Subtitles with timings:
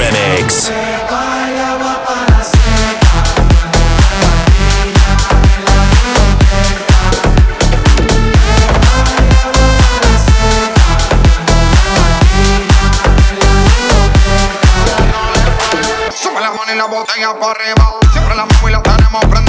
[0.00, 0.72] Remix.
[16.14, 18.00] Sube la mano y la botella para arriba.
[18.10, 19.39] Siempre la mueve y la tenemos prendida.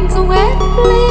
[0.00, 1.09] anh không hết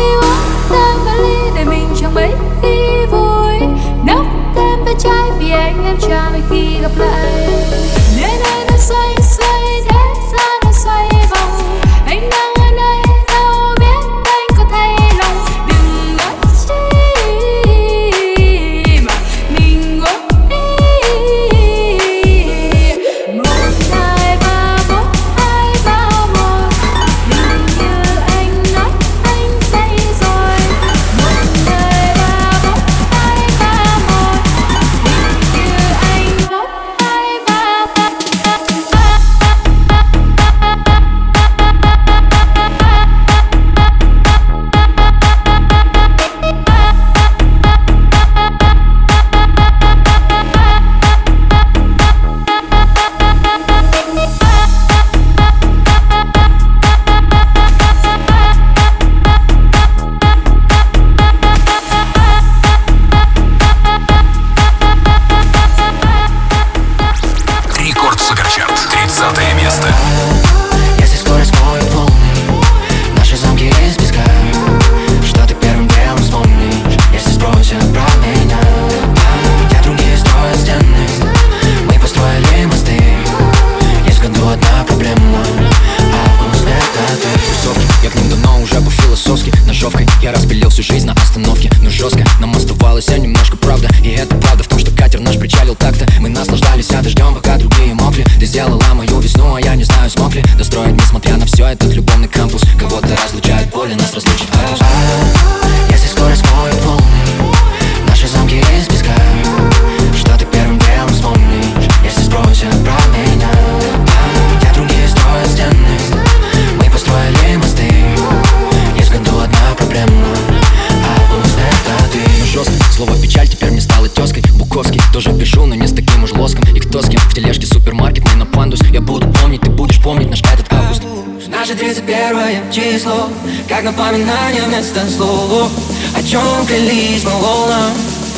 [133.69, 135.71] Как напоминание вместо слов.
[136.15, 137.91] О чем ты мы волнам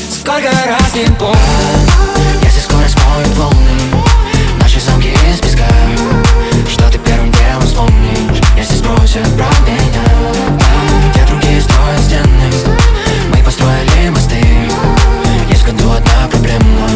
[0.09, 1.39] Сколько раз не помню.
[2.43, 4.03] Если скоро смоют волны.
[4.59, 5.63] Наши замки из песка.
[6.69, 8.41] Что ты первым делом вспомнишь?
[8.57, 10.03] Если спросят про меня.
[10.59, 12.51] Там, где другие строят стены?
[13.33, 14.43] Мы построили мосты.
[15.49, 16.89] Есть в году одна проблема.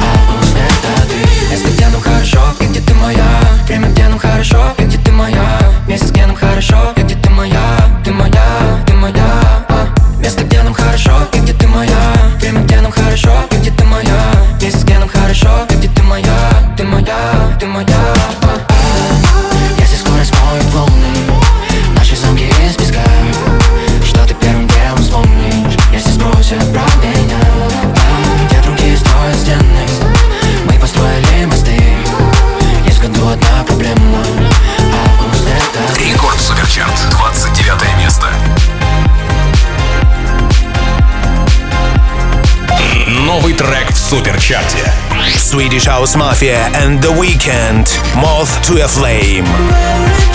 [0.00, 1.54] А Август это ты.
[1.54, 3.40] Если где нам хорошо, где ты моя?
[3.66, 5.60] Время где нам хорошо, где ты моя?
[5.86, 6.94] Месяц где нам хорошо,
[44.46, 44.92] чарте.
[45.38, 47.86] Swedish House Mafia and The Weekend.
[48.14, 50.25] Moth to a Flame.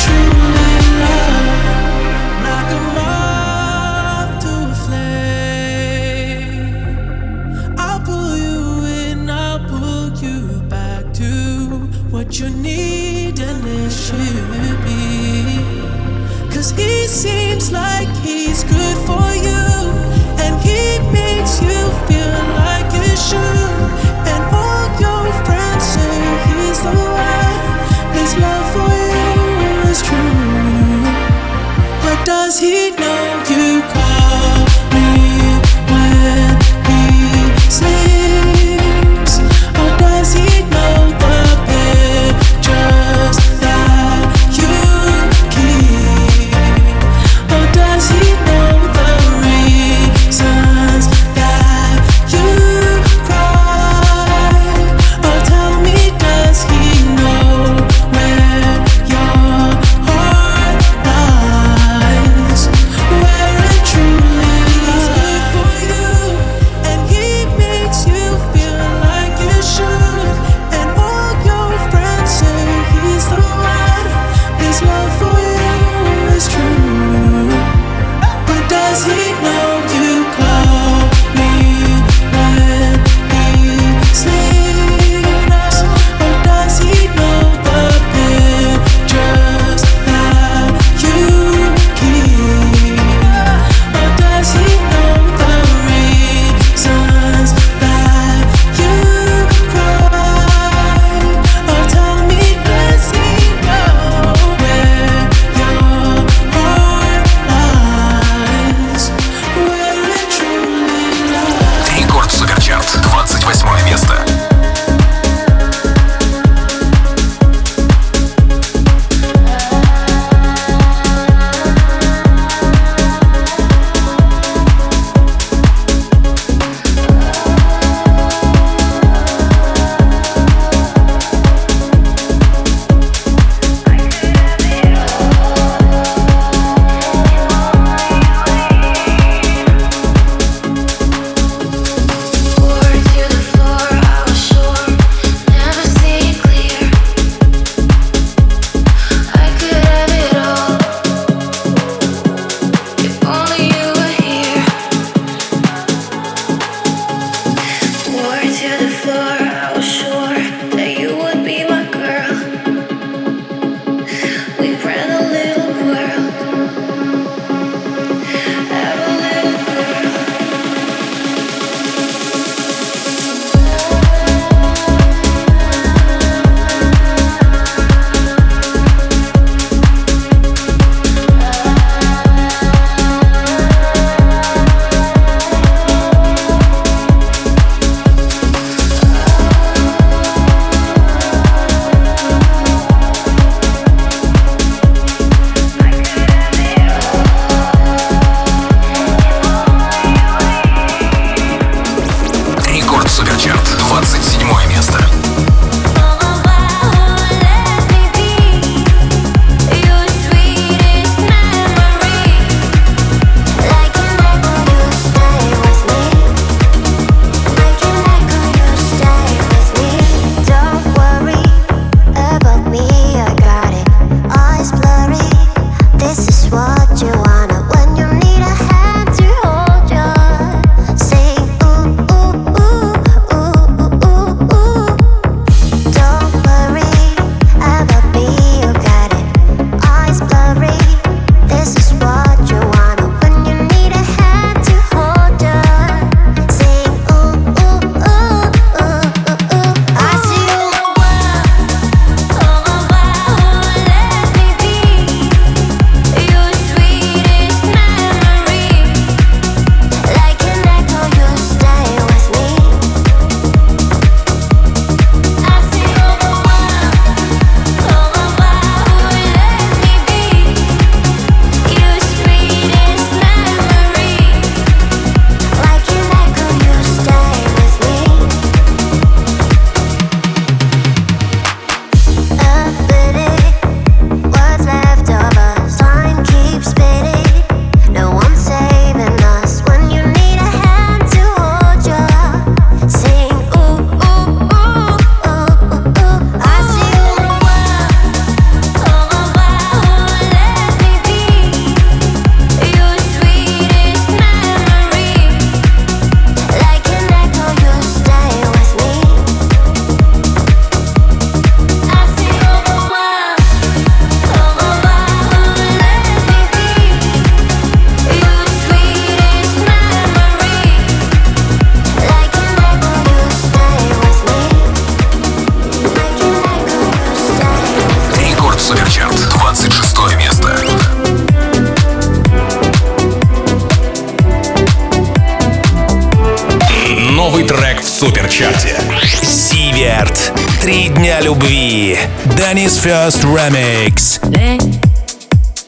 [342.84, 344.20] First Remix.
[344.36, 344.82] Лень,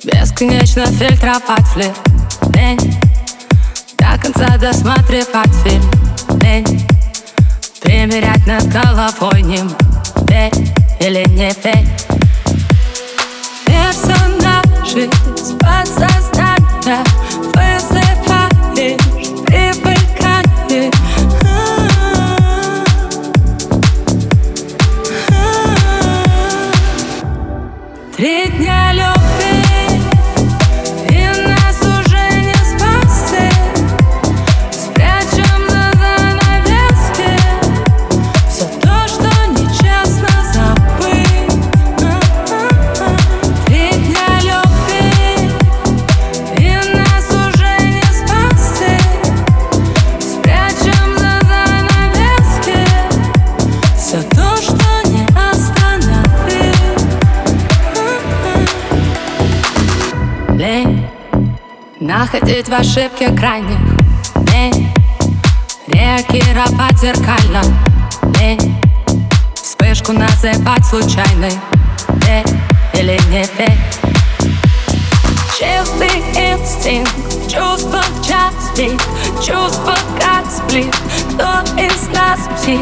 [0.04, 2.13] бесконечно фильтровать флирт
[62.74, 63.78] в ошибке крайних
[64.36, 64.88] дней
[65.86, 67.62] Реагировать зеркально
[68.24, 68.58] дней
[69.54, 71.52] Вспышку называть случайной
[72.26, 72.48] Верь
[72.96, 73.78] или не верь
[75.56, 77.14] Чистый инстинкт,
[77.48, 78.98] чувство части
[79.36, 80.96] Чувство как сплит,
[81.30, 82.80] кто из нас птиц?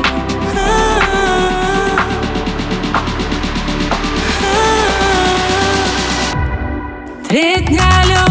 [7.28, 8.31] Три дня любви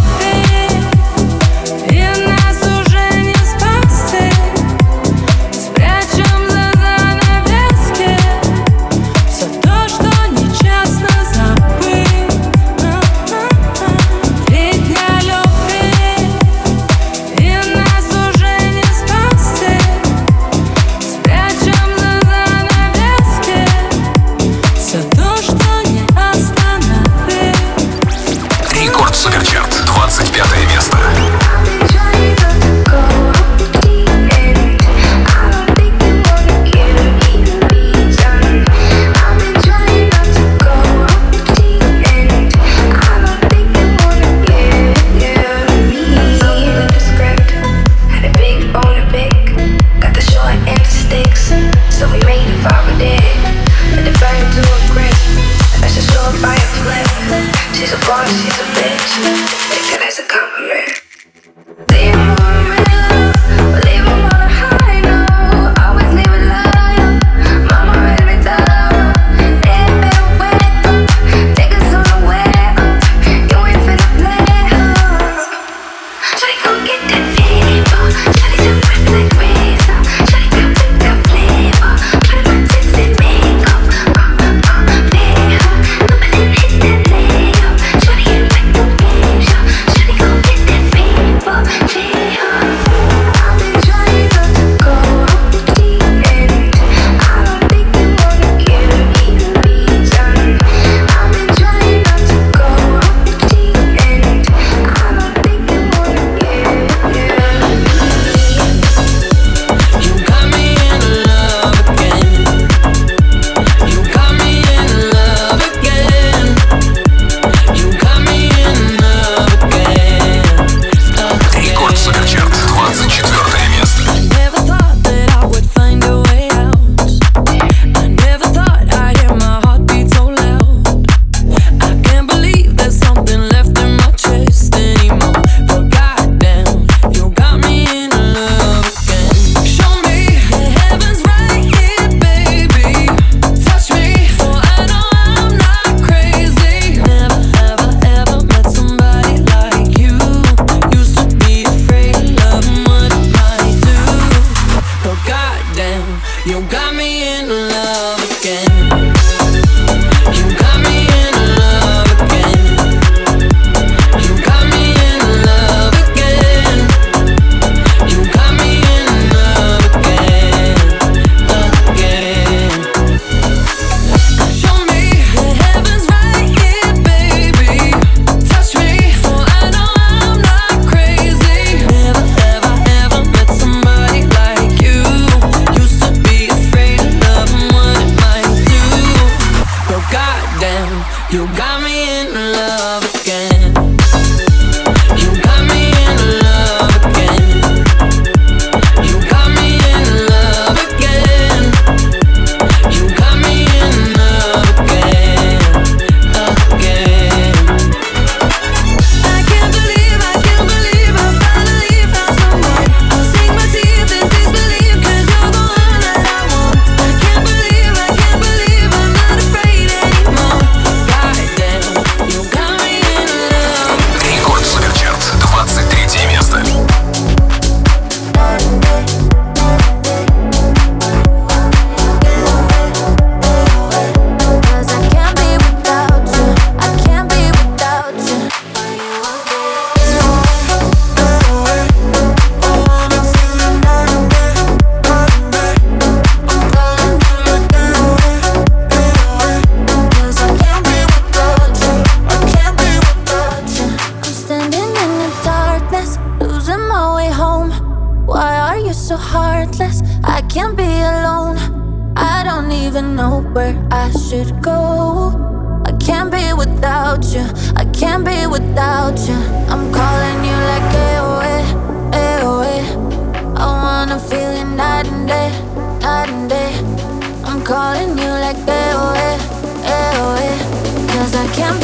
[281.52, 281.79] can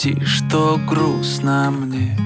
[0.00, 2.16] ты грустишь, то грустно мне.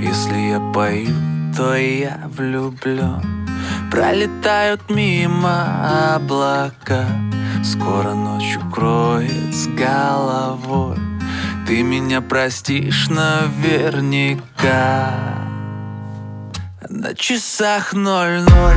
[0.00, 1.14] Если я пою,
[1.56, 3.48] то я влюблен
[3.90, 7.06] Пролетают мимо облака.
[7.64, 10.98] Скоро ночь укроет с головой.
[11.66, 15.10] Ты меня простишь наверняка.
[16.88, 18.76] На часах ноль-ноль.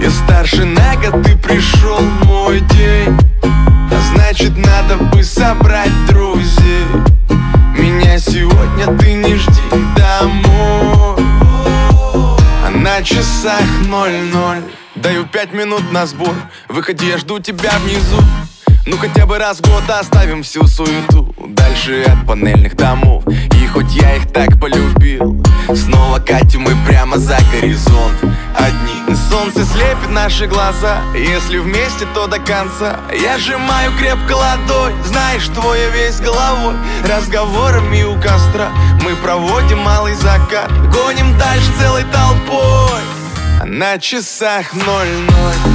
[0.00, 3.16] Я старше на год, ты пришел мой день.
[3.44, 7.01] А значит надо бы собрать друзей
[8.18, 9.52] Сегодня ты не жди
[9.96, 11.24] домой.
[12.64, 14.62] А на часах ноль-ноль.
[14.94, 16.34] Даю пять минут на сбор.
[16.68, 18.22] Выходи, я жду тебя внизу.
[18.86, 21.34] Ну хотя бы раз в год оставим всю суету.
[21.48, 23.24] Дальше от панельных домов
[23.72, 25.42] хоть я их так полюбил.
[25.74, 28.14] Снова катим мы прямо за горизонт.
[28.56, 31.00] Одни Солнце слепит наши глаза.
[31.14, 33.00] Если вместе, то до конца.
[33.12, 36.74] Я сжимаю крепко ладонь Знаешь, твоя весь головой.
[37.08, 38.68] Разговорами у костра
[39.02, 40.70] Мы проводим малый закат.
[40.90, 43.00] Гоним дальше целой толпой.
[43.64, 45.74] На часах ноль-ноль.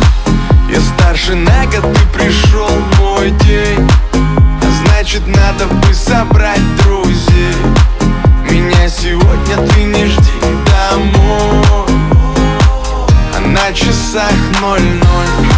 [0.69, 3.89] Я старше на год, ты пришел мой день.
[4.83, 7.66] Значит надо бы собрать друзей
[8.67, 11.88] Меня сегодня ты не жди домой.
[13.34, 15.57] А на часах ноль-ноль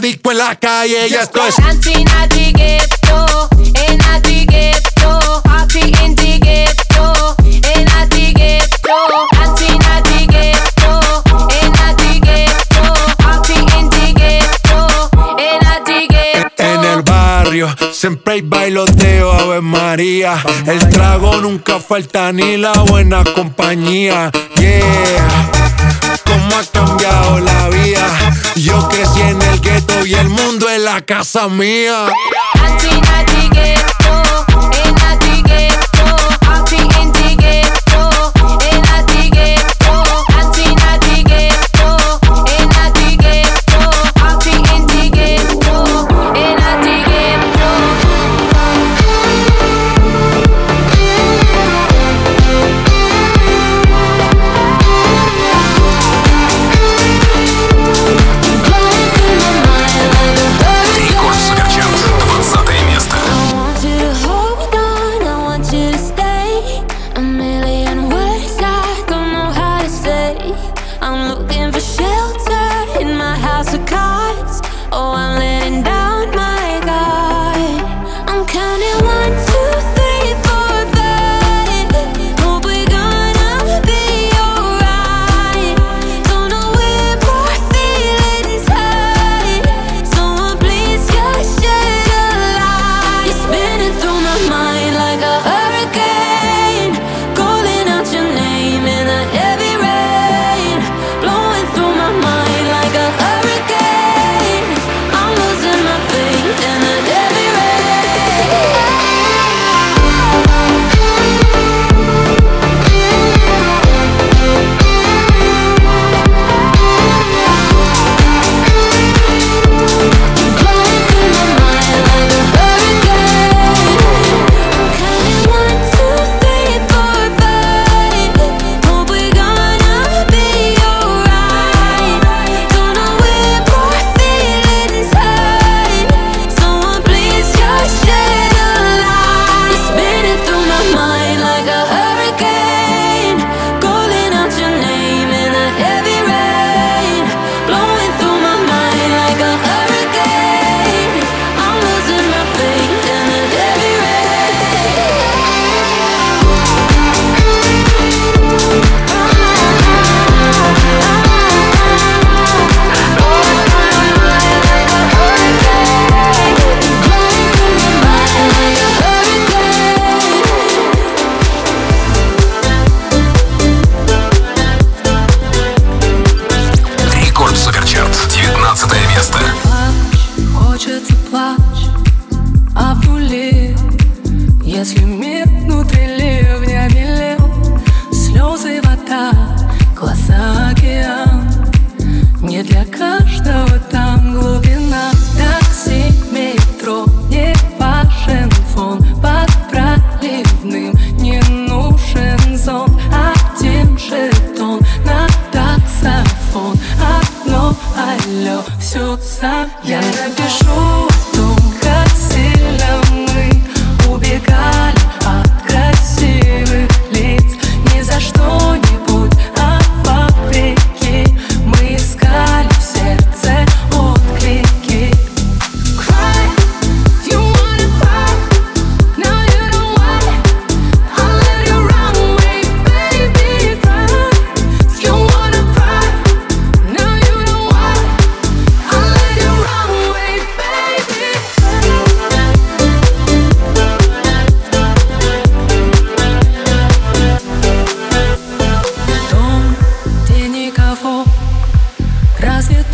[0.00, 1.08] disco en la calle.
[1.08, 7.34] Ya esto es Dancing at the ghetto, in at the ghetto, party in the ghetto,
[7.44, 8.94] in at the ghetto,
[9.32, 11.00] dancing at the ghetto,
[11.62, 12.82] in at the ghetto,
[13.18, 14.86] party in the ghetto,
[15.38, 16.62] in at the ghetto.
[16.62, 20.42] En el barrio siempre hay bailoteo, Ave María.
[20.66, 24.30] El trago nunca falta ni la buena compañía.
[24.56, 25.50] Yeah,
[26.24, 28.07] cómo ha cambiado la vida.
[30.08, 32.06] Y el mundo es la casa mía.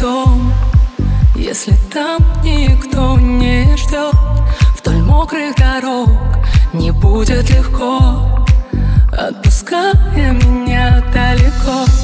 [0.05, 0.53] дом.
[1.35, 4.15] Если там никто не ждет
[4.79, 6.11] Вдоль мокрых дорог
[6.75, 8.45] не будет легко.
[9.13, 12.04] Отпуская меня далеко.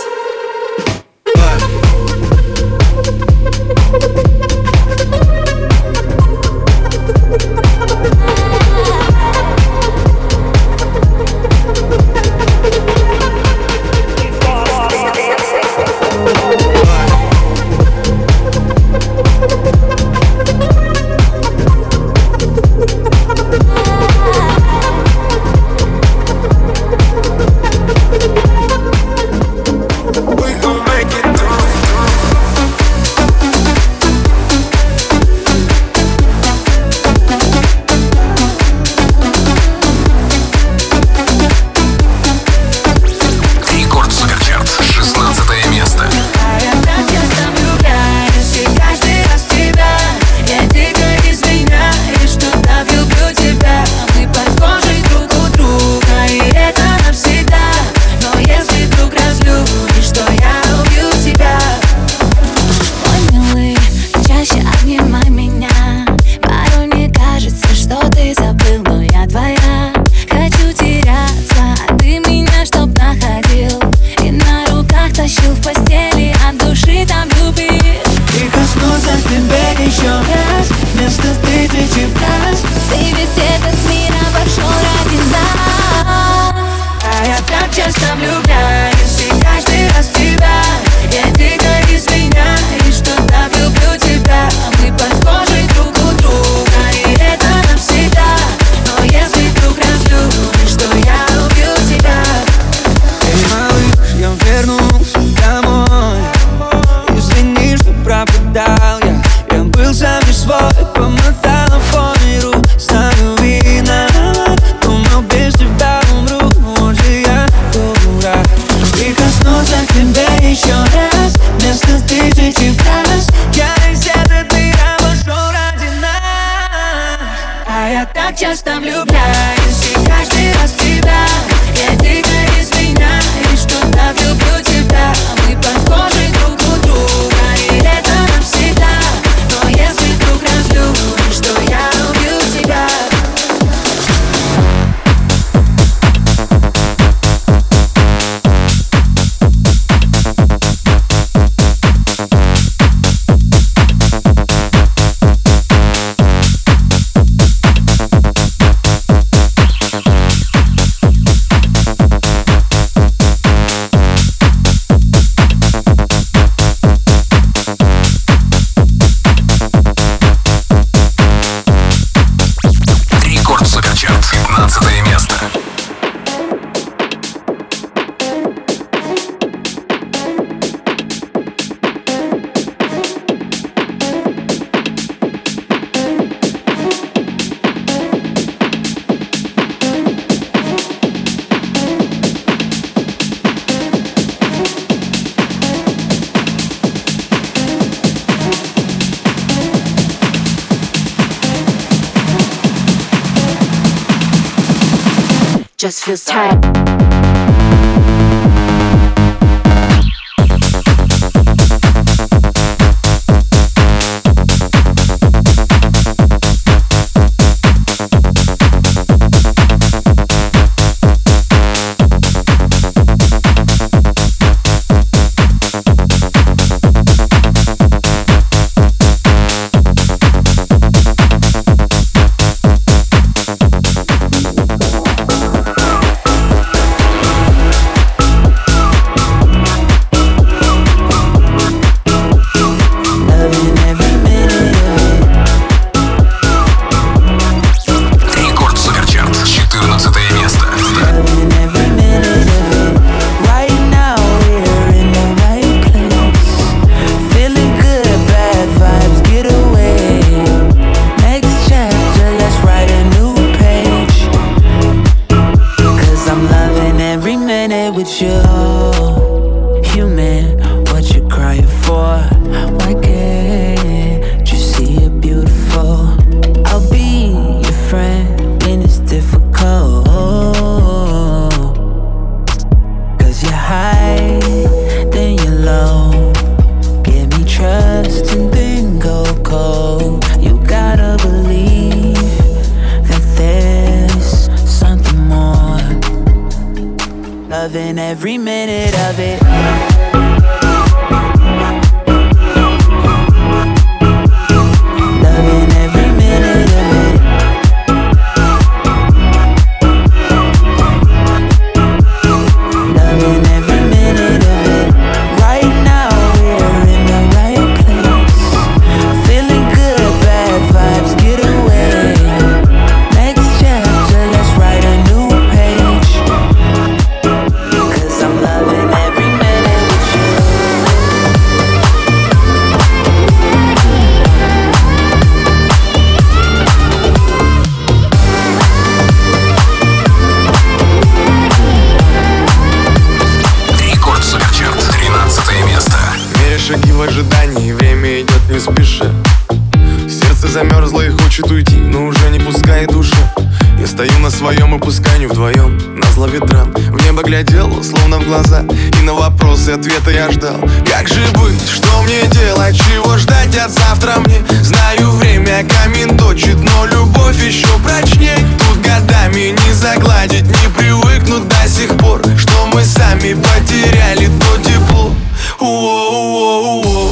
[354.71, 355.77] мы пускай не вдвоем.
[355.99, 358.63] На зло ветра в небо глядел, словно в глаза.
[358.97, 360.55] И на вопросы ответа я ждал.
[360.89, 364.41] Как же быть, что мне делать, чего ждать от завтра мне?
[364.61, 368.45] Знаю, время камин точит, но любовь еще прочней.
[368.59, 372.21] Тут годами не загладить, не привыкнут до сих пор.
[372.37, 375.13] Что мы сами потеряли то тепло.
[375.59, 377.11] Уо-уо-уо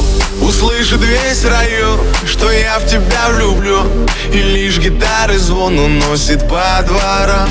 [0.60, 3.80] Слышит весь раю, что я в тебя влюблю.
[4.30, 7.48] И лишь гитары звон уносит по дворам.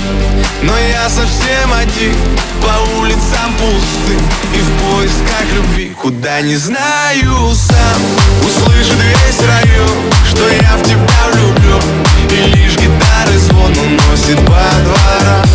[0.62, 2.14] Но я совсем один,
[2.62, 4.14] по улицам пусты.
[4.53, 8.01] И в поисках любви, куда не знаю сам.
[8.45, 9.88] Услышит весь раю,
[10.30, 11.80] что я в тебя влюблю.
[12.30, 15.45] И лишь гитары звон уносит по дворам.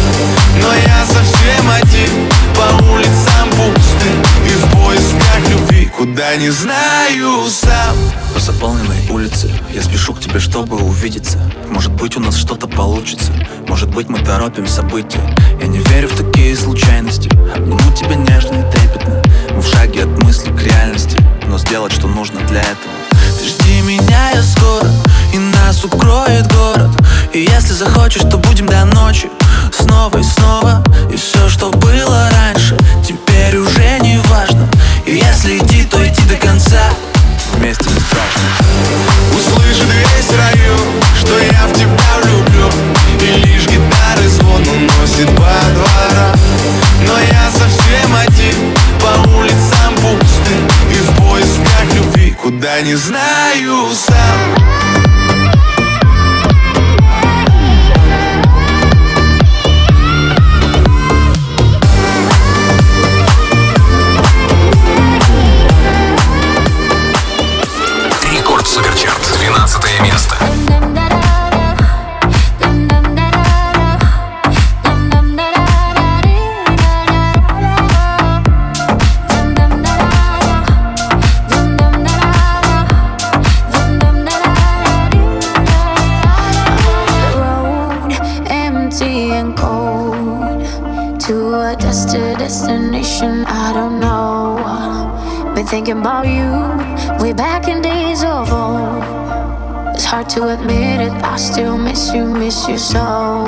[0.60, 4.10] Но я совсем один, по улицам пусты.
[4.44, 7.96] И в поисках любви Куда не знаю сам.
[8.34, 11.38] По заполненной улице Я спешу к тебе, чтобы увидеться.
[11.70, 13.32] Может быть у нас что-то получится.
[13.68, 15.20] Может быть мы торопим события.
[15.60, 17.28] Я не верю в такие случайности.
[17.54, 19.22] Обниму тебя нежно и трепетно.
[19.50, 21.16] Мы в шаге от мысли к реальности.
[21.46, 22.94] Но сделать, что нужно для этого.
[23.38, 24.90] Ты жди меня, я скоро.
[25.32, 26.90] И нас укроет город.
[27.32, 29.30] И если захочешь, то будем до ночи.
[29.72, 30.82] Снова и снова.
[31.12, 32.76] И все, что было раньше
[33.06, 34.68] Теперь уже не важно.
[35.04, 35.58] И если
[36.04, 36.90] идти до конца.
[37.54, 38.42] Вместе не страшно
[39.36, 40.80] Услышит весь район,
[41.16, 42.68] что я в тебя влюблю
[43.20, 46.36] И лишь гитары звон уносит по дворам.
[47.06, 54.83] Но я совсем один, по улицам пустым И в поисках любви, куда не знаю сам
[102.74, 103.43] your soul.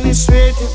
[0.00, 0.68] Не светит.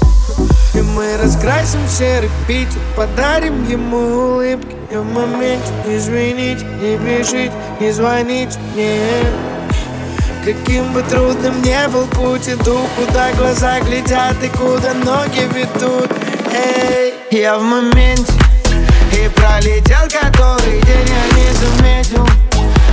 [0.74, 4.76] И мы раскрасим серый Питер Подарим ему улыбки.
[4.92, 9.00] И в моменте извините, не бежите, не звоните мне.
[10.46, 16.12] Каким бы трудным не был путь, иду, куда глаза глядят и куда ноги ведут.
[16.54, 18.34] Эй, я в моменте,
[19.14, 22.28] и пролетел который день я не заметил.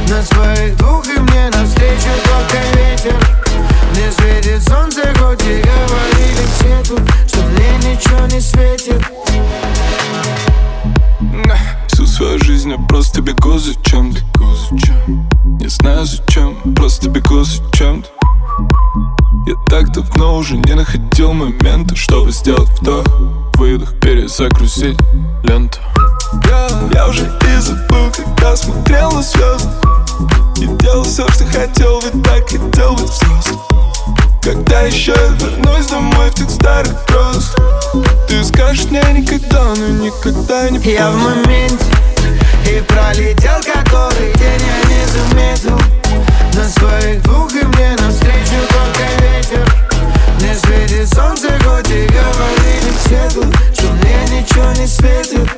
[0.08, 3.39] На своих двух и мне навстречу только ветер
[4.00, 4.62] Мне светит.
[4.66, 9.04] Солнце, хоть и говорили все тут Что мне ничего не светит.
[11.88, 14.20] Всю свою жизнь я просто бегу за чем-то.
[15.60, 18.08] Не знаю зачем, просто бегу за чем-то.
[19.46, 23.04] Я так давно уже не находил момента Чтобы сделать вдох,
[23.58, 24.98] выдох, перезагрузить
[25.44, 25.78] ленту.
[26.94, 29.68] Я уже и забыл, когда смотрел на звезды.
[30.56, 33.60] И делал все, что хотел, ведь так хотел быть взрослым
[34.42, 37.56] Когда еще я вернусь домой в тех старых грозах
[38.26, 41.84] Ты скажешь мне никогда, но никогда не поздно Я в моменте
[42.66, 45.80] и пролетел который день я не заметил.
[46.54, 49.66] На своих двух и мне навстречу только ветер.
[50.40, 55.50] Мне светит солнце, хоть и говорили все тут Что мне ничего не светит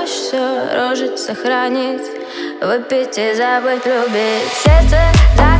[0.00, 2.02] дождь все рожить, сохранить
[2.60, 4.52] Выпить и забыть, любить.
[4.62, 4.98] Сердце
[5.36, 5.59] так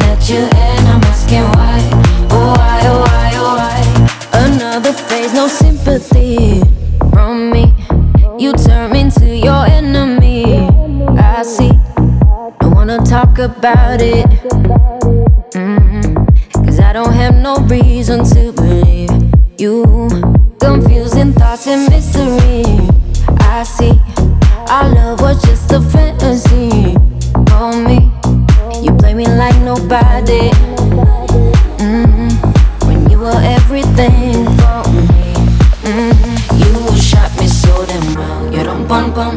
[0.29, 1.79] at and I'm asking why.
[2.31, 4.47] Oh, why, oh, why, oh, why?
[4.47, 6.61] Another phase, no sympathy
[7.11, 7.73] from me.
[8.37, 10.67] You turn me to your enemy.
[11.17, 11.71] I see.
[11.97, 14.25] I wanna talk about it.
[15.53, 16.15] hmm
[16.65, 19.09] Cause I don't have no reason to believe
[19.57, 20.07] you.
[20.59, 22.63] Confusing thoughts and mystery.
[23.39, 23.99] I see.
[24.69, 26.90] Our love was just a fantasy
[29.91, 30.47] body.
[31.83, 32.87] Mm, mm-hmm.
[32.87, 35.35] when you were everything for me.
[35.83, 36.15] Mm,
[36.61, 38.53] you shot me so damn well.
[38.53, 39.35] You don't bum bum.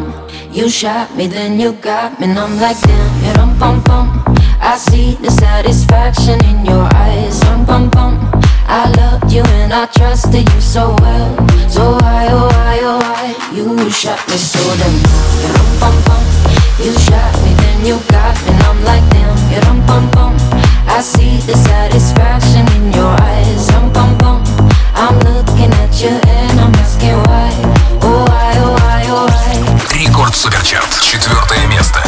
[0.52, 3.24] You shot me, then you got me, and I'm like damn.
[3.26, 4.06] You don't bum bum.
[4.60, 7.42] I see the satisfaction in your eyes.
[7.50, 8.14] Um, bum bum.
[8.68, 11.30] I loved you and I trusted you so well.
[11.68, 13.26] So why oh why oh why
[13.56, 15.32] you shot me so damn well.
[15.42, 16.22] You don't bum bum.
[16.78, 17.53] You shot me.
[17.84, 20.34] you got and I'm like damn, you rum bum bum.
[20.88, 24.42] I see the satisfaction in your eyes, rum bum bum.
[24.94, 27.50] I'm looking at you and I'm asking why,
[28.00, 29.98] oh why, oh why, oh why.
[29.98, 32.00] Рекорд Суперчарт, четвертое место.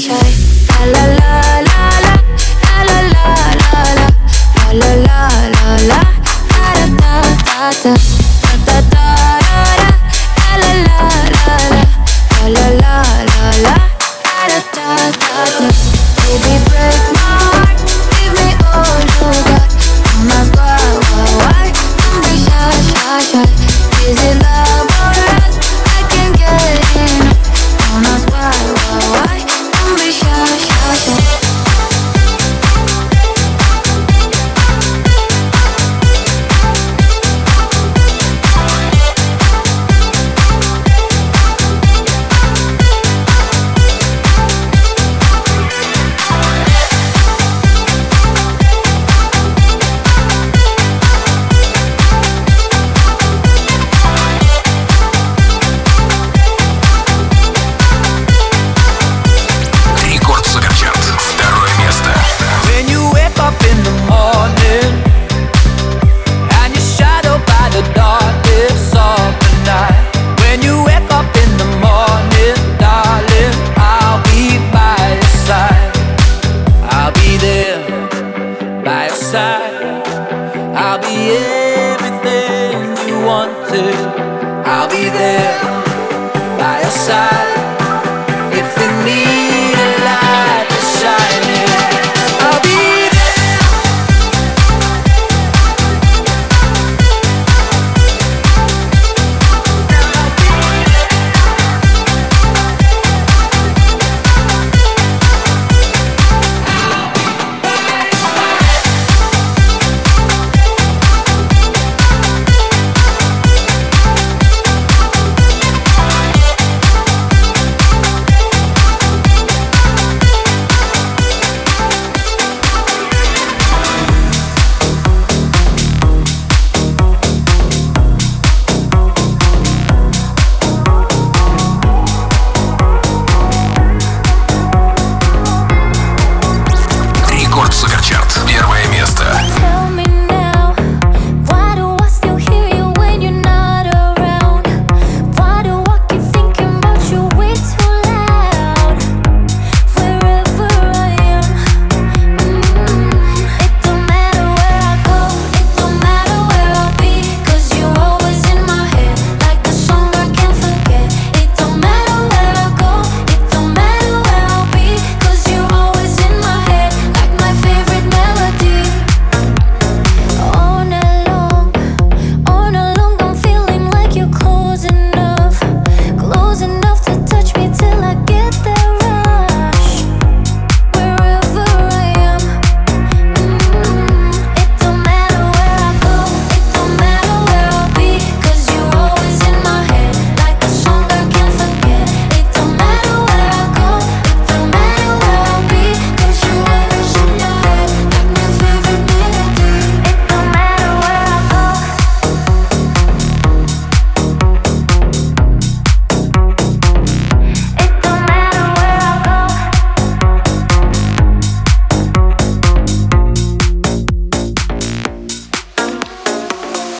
[0.00, 0.29] my side